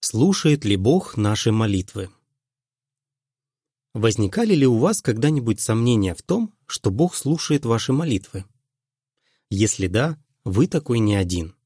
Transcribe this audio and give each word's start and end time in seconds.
Слушает 0.00 0.64
ли 0.64 0.76
Бог 0.76 1.16
наши 1.16 1.50
молитвы? 1.50 2.10
Возникали 3.94 4.54
ли 4.54 4.64
у 4.64 4.78
вас 4.78 5.02
когда-нибудь 5.02 5.60
сомнения 5.60 6.14
в 6.14 6.22
том, 6.22 6.54
что 6.66 6.92
Бог 6.92 7.16
слушает 7.16 7.64
ваши 7.64 7.92
молитвы? 7.92 8.44
Если 9.50 9.88
да, 9.88 10.16
вы 10.44 10.68
такой 10.68 11.00
не 11.00 11.16
один. 11.16 11.56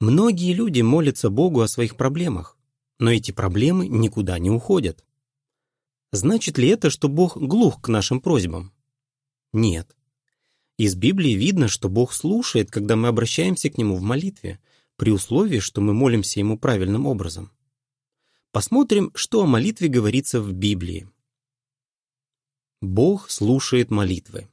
Многие 0.00 0.54
люди 0.54 0.80
молятся 0.80 1.28
Богу 1.28 1.60
о 1.60 1.68
своих 1.68 1.96
проблемах, 1.96 2.56
но 2.98 3.12
эти 3.12 3.30
проблемы 3.30 3.88
никуда 3.88 4.38
не 4.38 4.50
уходят. 4.50 5.04
Значит 6.12 6.56
ли 6.56 6.68
это, 6.68 6.88
что 6.88 7.08
Бог 7.08 7.36
глух 7.36 7.82
к 7.82 7.88
нашим 7.88 8.22
просьбам? 8.22 8.72
Нет. 9.52 9.94
Из 10.78 10.94
Библии 10.94 11.32
видно, 11.32 11.68
что 11.68 11.90
Бог 11.90 12.14
слушает, 12.14 12.70
когда 12.70 12.96
мы 12.96 13.08
обращаемся 13.08 13.68
к 13.68 13.76
Нему 13.76 13.96
в 13.96 14.00
молитве, 14.00 14.60
при 15.00 15.12
условии, 15.12 15.60
что 15.60 15.80
мы 15.80 15.94
молимся 15.94 16.40
Ему 16.40 16.58
правильным 16.58 17.06
образом. 17.06 17.50
Посмотрим, 18.52 19.10
что 19.14 19.42
о 19.42 19.46
молитве 19.46 19.88
говорится 19.88 20.42
в 20.42 20.52
Библии. 20.52 21.08
Бог 22.82 23.30
слушает 23.30 23.90
молитвы. 23.90 24.50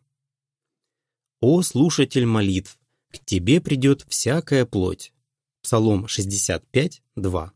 «О 1.42 1.62
слушатель 1.64 2.26
молитв, 2.26 2.80
к 3.12 3.20
тебе 3.26 3.60
придет 3.60 4.06
всякая 4.08 4.66
плоть». 4.66 5.12
Псалом 5.62 6.08
65, 6.08 7.04
2. 7.18 7.54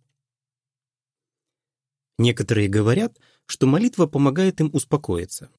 Некоторые 2.17 2.67
говорят, 2.67 3.17
что 3.45 3.67
молитва 3.67 4.05
помогает 4.05 4.59
им 4.59 4.69
успокоиться. 4.73 5.49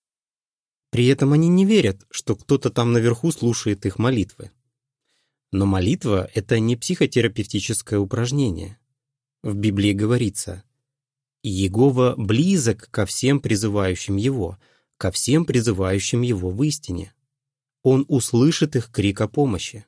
При 0.91 1.07
этом 1.07 1.33
они 1.33 1.49
не 1.49 1.65
верят, 1.65 2.07
что 2.11 2.37
кто-то 2.37 2.69
там 2.69 2.93
наверху 2.93 3.33
слушает 3.33 3.87
их 3.87 3.99
молитвы. 3.99 4.51
Но 5.53 5.67
молитва— 5.67 6.31
это 6.35 6.59
не 6.59 6.77
психотерапевтическое 6.77 7.99
упражнение. 7.99 8.79
В 9.43 9.55
Библии 9.55 9.93
говорится 9.93 10.65
«Иегова 11.43 12.15
близок 12.17 12.91
ко 12.91 13.05
всем 13.05 13.39
призывающим 13.39 14.17
Его, 14.17 14.59
ко 14.97 15.11
всем 15.11 15.45
призывающим 15.45 16.23
Его 16.23 16.51
в 16.51 16.63
истине. 16.63 17.13
Он 17.83 18.07
услышит 18.09 18.77
их 18.77 18.91
крик 18.91 19.21
о 19.21 19.29
помощи». 19.29 19.85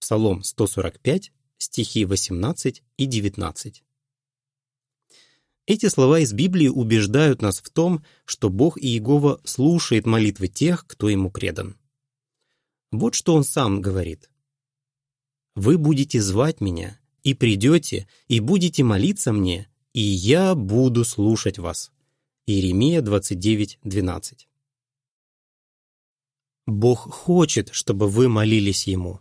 Псалом 0.00 0.42
145, 0.42 1.32
стихи 1.58 2.04
18 2.04 2.82
и 2.96 3.06
19. 3.06 3.84
Эти 5.66 5.86
слова 5.86 6.18
из 6.18 6.32
Библии 6.32 6.68
убеждают 6.68 7.40
нас 7.40 7.60
в 7.60 7.70
том, 7.70 8.04
что 8.24 8.50
Бог 8.50 8.78
и 8.78 8.88
Иегова 8.88 9.40
слушает 9.44 10.06
молитвы 10.06 10.48
тех, 10.48 10.86
кто 10.88 11.08
ему 11.08 11.30
предан. 11.30 11.78
Вот 12.90 13.14
что 13.14 13.34
он 13.34 13.44
сам 13.44 13.80
говорит. 13.80 14.28
Вы 15.56 15.78
будете 15.78 16.20
звать 16.20 16.60
меня, 16.60 17.00
и 17.22 17.32
придете, 17.32 18.06
и 18.28 18.40
будете 18.40 18.84
молиться 18.84 19.32
мне, 19.32 19.68
и 19.94 20.00
я 20.00 20.54
буду 20.54 21.04
слушать 21.04 21.58
вас». 21.58 21.90
Иеремия 22.46 23.00
29:12. 23.00 24.46
Бог 26.66 27.10
хочет, 27.10 27.70
чтобы 27.72 28.08
вы 28.08 28.28
молились 28.28 28.86
Ему. 28.86 29.20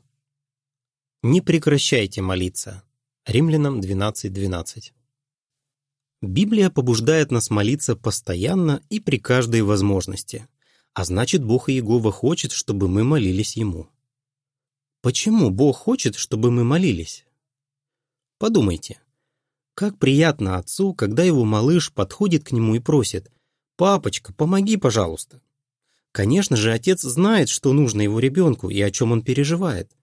Не 1.23 1.41
прекращайте 1.41 2.21
молиться. 2.21 2.83
Римлянам 3.25 3.79
12:12. 3.79 4.29
12. 4.29 4.93
Библия 6.21 6.69
побуждает 6.69 7.31
нас 7.31 7.49
молиться 7.49 7.95
постоянно 7.95 8.83
и 8.89 8.99
при 8.99 9.19
каждой 9.19 9.61
возможности, 9.61 10.47
а 10.93 11.05
значит, 11.05 11.43
Бог 11.43 11.69
Иегова 11.69 12.11
хочет, 12.11 12.51
чтобы 12.51 12.89
мы 12.89 13.03
молились 13.05 13.55
Ему. 13.55 13.89
Почему 15.05 15.51
Бог 15.51 15.77
хочет, 15.77 16.15
чтобы 16.15 16.49
мы 16.49 16.63
молились? 16.63 17.27
Подумайте. 18.39 18.99
Как 19.75 19.99
приятно 19.99 20.57
отцу, 20.57 20.95
когда 20.95 21.21
его 21.21 21.45
малыш 21.45 21.93
подходит 21.93 22.43
к 22.43 22.51
нему 22.51 22.73
и 22.73 22.79
просит 22.79 23.31
«Папочка, 23.77 24.33
помоги, 24.33 24.77
пожалуйста». 24.77 25.43
Конечно 26.11 26.55
же, 26.55 26.73
отец 26.73 27.03
знает, 27.03 27.49
что 27.49 27.71
нужно 27.71 28.01
его 28.01 28.17
ребенку 28.17 28.71
и 28.71 28.81
о 28.81 28.89
чем 28.89 29.11
он 29.11 29.21
переживает. 29.21 29.95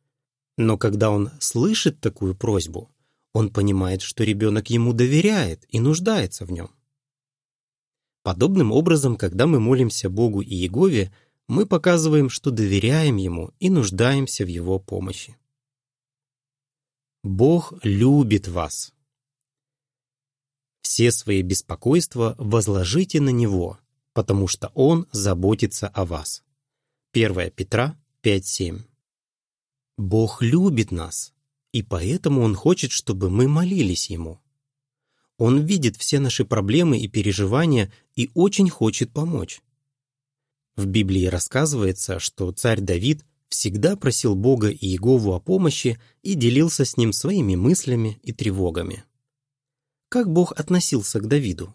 Но 0.57 0.79
когда 0.79 1.11
он 1.11 1.31
слышит 1.41 1.99
такую 1.99 2.37
просьбу, 2.37 2.89
он 3.33 3.51
понимает, 3.51 4.03
что 4.03 4.23
ребенок 4.23 4.71
ему 4.71 4.93
доверяет 4.93 5.65
и 5.69 5.81
нуждается 5.81 6.45
в 6.45 6.53
нем. 6.53 6.71
Подобным 8.23 8.71
образом, 8.71 9.17
когда 9.17 9.49
мы 9.49 9.59
молимся 9.59 10.09
Богу 10.09 10.43
и 10.43 10.55
Егове, 10.55 11.13
мы 11.53 11.67
показываем, 11.67 12.31
что 12.31 12.51
доверяем 12.51 13.17
Ему 13.17 13.53
и 13.61 13.69
нуждаемся 13.69 14.47
в 14.47 14.49
Его 14.49 14.79
помощи. 14.79 15.37
Бог 17.23 17.75
любит 17.83 18.49
вас. 18.49 18.95
Все 20.81 21.13
свои 21.13 21.43
беспокойства 21.43 22.35
возложите 22.39 23.21
на 23.21 23.29
Него, 23.29 23.79
потому 24.15 24.49
что 24.49 24.73
Он 24.75 25.07
заботится 25.13 25.89
о 25.89 26.07
вас. 26.07 26.43
1 27.13 27.51
Петра 27.51 27.99
5.7 28.23 28.81
Бог 29.99 30.41
любит 30.41 30.91
нас, 30.91 31.35
и 31.73 31.83
поэтому 31.83 32.41
Он 32.41 32.55
хочет, 32.55 32.93
чтобы 32.93 33.29
мы 33.29 33.47
молились 33.47 34.09
Ему. 34.09 34.41
Он 35.37 35.61
видит 35.61 35.99
все 35.99 36.19
наши 36.19 36.47
проблемы 36.47 36.99
и 36.99 37.09
переживания 37.09 37.93
и 38.17 38.31
очень 38.33 38.71
хочет 38.71 39.13
помочь. 39.13 39.61
В 40.77 40.87
Библии 40.87 41.27
рассказывается, 41.27 42.19
что 42.19 42.51
царь 42.53 42.81
Давид 42.81 43.25
всегда 43.49 43.97
просил 43.97 44.35
Бога 44.35 44.69
и 44.69 44.87
Иегову 44.87 45.35
о 45.35 45.41
помощи 45.41 46.01
и 46.23 46.35
делился 46.35 46.85
с 46.87 46.97
ним 46.97 47.13
своими 47.13 47.55
мыслями 47.55 48.19
и 48.23 48.33
тревогами. 48.33 49.05
Как 50.09 50.31
Бог 50.31 50.53
относился 50.59 51.21
к 51.21 51.29
Давиду? 51.29 51.75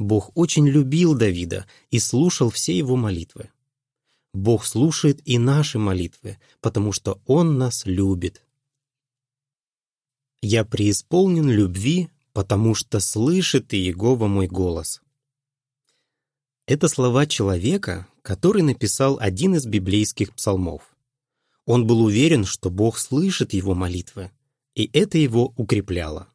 Бог 0.00 0.32
очень 0.34 0.66
любил 0.66 1.14
Давида 1.14 1.66
и 1.90 2.00
слушал 2.00 2.50
все 2.50 2.76
его 2.76 2.96
молитвы. 2.96 3.50
Бог 4.32 4.64
слушает 4.64 5.20
и 5.24 5.38
наши 5.38 5.78
молитвы, 5.78 6.38
потому 6.60 6.90
что 6.90 7.20
Он 7.26 7.56
нас 7.56 7.86
любит. 7.86 8.42
«Я 10.42 10.64
преисполнен 10.64 11.48
любви, 11.48 12.10
потому 12.32 12.74
что 12.74 12.98
слышит 12.98 13.72
Иегова 13.72 14.26
мой 14.26 14.48
голос». 14.48 15.03
Это 16.66 16.88
слова 16.88 17.26
человека, 17.26 18.06
который 18.22 18.62
написал 18.62 19.18
один 19.20 19.54
из 19.54 19.66
библейских 19.66 20.32
псалмов. 20.32 20.96
Он 21.66 21.86
был 21.86 22.00
уверен, 22.02 22.46
что 22.46 22.70
Бог 22.70 22.98
слышит 22.98 23.52
его 23.52 23.74
молитвы, 23.74 24.30
и 24.74 24.88
это 24.94 25.18
его 25.18 25.52
укрепляло. 25.56 26.28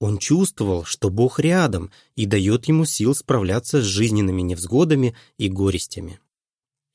Он 0.00 0.18
чувствовал, 0.18 0.84
что 0.84 1.08
Бог 1.08 1.38
рядом 1.38 1.92
и 2.16 2.26
дает 2.26 2.66
ему 2.66 2.84
сил 2.84 3.14
справляться 3.14 3.80
с 3.80 3.84
жизненными 3.84 4.42
невзгодами 4.42 5.14
и 5.38 5.48
горестями. 5.48 6.18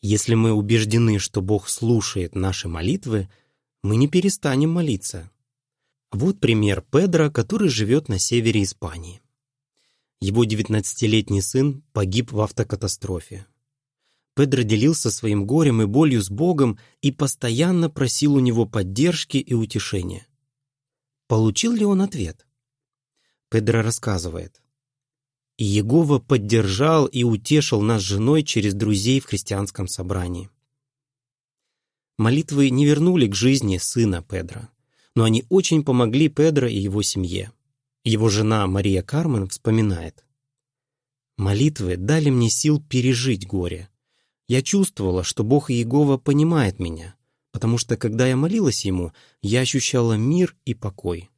Если 0.01 0.35
мы 0.35 0.51
убеждены, 0.51 1.17
что 1.17 1.41
Бог 1.41 1.69
слушает 1.69 2.35
наши 2.35 2.67
молитвы, 2.67 3.29
мы 3.83 3.95
не 3.95 4.09
перестанем 4.09 4.71
молиться. 4.71 5.31
Вот 6.11 6.41
пример 6.41 6.81
Педро, 6.81 7.31
который 7.31 7.69
живет 7.69 8.09
на 8.09 8.19
севере 8.19 8.63
Испании. 8.63 9.21
Его 10.21 10.43
19-летний 10.43 11.41
сын 11.41 11.81
погиб 11.93 12.31
в 12.31 12.41
автокатастрофе. 12.41 13.45
Педро 14.35 14.63
делился 14.63 15.11
своим 15.11 15.45
горем 15.45 15.81
и 15.81 15.85
болью 15.85 16.21
с 16.21 16.29
Богом 16.29 16.77
и 17.01 17.11
постоянно 17.11 17.89
просил 17.89 18.35
у 18.35 18.39
него 18.39 18.65
поддержки 18.65 19.37
и 19.37 19.53
утешения. 19.53 20.27
Получил 21.27 21.73
ли 21.73 21.85
он 21.85 22.01
ответ? 22.01 22.45
Педро 23.49 23.81
рассказывает. 23.81 24.61
«И 25.57 25.65
Егова 25.65 26.19
поддержал 26.19 27.05
и 27.05 27.23
утешил 27.23 27.81
нас 27.81 28.01
женой 28.01 28.43
через 28.43 28.73
друзей 28.73 29.19
в 29.19 29.25
христианском 29.25 29.87
собрании». 29.87 30.49
Молитвы 32.17 32.69
не 32.69 32.85
вернули 32.85 33.27
к 33.27 33.35
жизни 33.35 33.77
сына 33.77 34.21
Педро, 34.21 34.69
но 35.15 35.23
они 35.23 35.45
очень 35.49 35.83
помогли 35.83 36.29
Педро 36.29 36.67
и 36.67 36.77
его 36.77 37.01
семье. 37.01 37.51
Его 38.03 38.29
жена 38.29 38.65
Мария 38.67 39.01
Кармен 39.01 39.47
вспоминает. 39.49 40.25
«Молитвы 41.37 41.97
дали 41.97 42.29
мне 42.29 42.49
сил 42.49 42.81
пережить 42.81 43.45
горе. 43.45 43.89
Я 44.47 44.61
чувствовала, 44.61 45.23
что 45.23 45.43
Бог 45.43 45.69
Иегова 45.69 46.17
понимает 46.17 46.79
меня, 46.79 47.15
потому 47.51 47.77
что, 47.77 47.97
когда 47.97 48.27
я 48.27 48.35
молилась 48.35 48.85
Ему, 48.85 49.13
я 49.41 49.61
ощущала 49.61 50.13
мир 50.13 50.55
и 50.65 50.73
покой». 50.73 51.29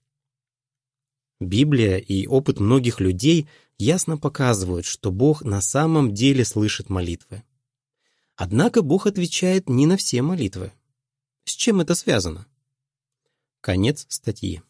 Библия 1.40 1.98
и 1.98 2.28
опыт 2.28 2.60
многих 2.60 3.00
людей 3.00 3.48
ясно 3.80 4.18
показывают, 4.18 4.86
что 4.86 5.12
Бог 5.12 5.44
на 5.44 5.60
самом 5.62 6.14
деле 6.14 6.46
слышит 6.46 6.90
молитвы. 6.90 7.44
Однако 8.36 8.84
Бог 8.84 9.08
отвечает 9.08 9.68
не 9.68 9.88
на 9.88 9.98
все 9.98 10.22
молитвы. 10.22 10.72
С 11.44 11.54
чем 11.54 11.82
это 11.82 11.96
связано? 11.96 12.46
Конец 13.60 14.06
статьи. 14.08 14.62